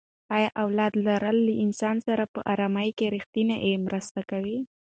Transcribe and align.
ایا 0.37 0.49
اولاد 0.63 0.93
لرل 1.05 1.37
له 1.47 1.53
انسان 1.65 1.95
سره 2.07 2.23
په 2.33 2.39
ارامي 2.53 2.89
کې 2.97 3.11
ریښتیا 3.15 3.55
مرسته 3.85 4.19
کوي؟ 4.31 4.57